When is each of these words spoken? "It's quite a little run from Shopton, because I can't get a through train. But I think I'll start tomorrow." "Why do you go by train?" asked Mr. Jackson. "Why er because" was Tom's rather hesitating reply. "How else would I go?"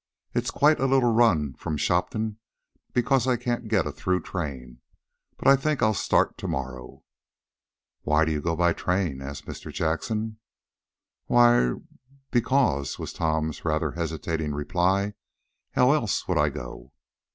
"It's 0.33 0.49
quite 0.49 0.79
a 0.79 0.87
little 0.87 1.13
run 1.13 1.53
from 1.53 1.77
Shopton, 1.77 2.39
because 2.91 3.27
I 3.27 3.37
can't 3.37 3.67
get 3.67 3.85
a 3.85 3.91
through 3.91 4.21
train. 4.23 4.81
But 5.37 5.47
I 5.47 5.55
think 5.55 5.83
I'll 5.83 5.93
start 5.93 6.39
tomorrow." 6.39 7.03
"Why 8.01 8.25
do 8.25 8.31
you 8.31 8.41
go 8.41 8.55
by 8.55 8.73
train?" 8.73 9.21
asked 9.21 9.45
Mr. 9.45 9.71
Jackson. 9.71 10.39
"Why 11.27 11.53
er 11.53 11.81
because" 12.31 12.97
was 12.97 13.13
Tom's 13.13 13.63
rather 13.63 13.91
hesitating 13.91 14.55
reply. 14.55 15.13
"How 15.73 15.91
else 15.91 16.27
would 16.27 16.39
I 16.39 16.49
go?" 16.49 16.93